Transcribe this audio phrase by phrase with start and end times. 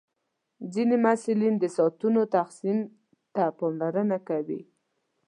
[0.73, 2.77] ځینې محصلین د ساعتونو تقسیم
[3.33, 4.61] ته پاملرنه کوي.